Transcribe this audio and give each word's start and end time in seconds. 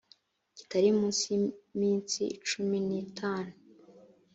kitari 0.57 0.89
munsi 0.99 1.23
y 1.31 1.33
iminsi 1.69 2.21
cumi 2.47 2.77
n 2.87 2.89
itanu 3.03 3.53